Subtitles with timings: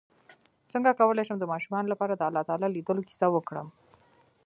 [0.71, 3.67] څنګه کولی شم د ماشومانو لپاره د الله تعالی لیدلو کیسه وکړم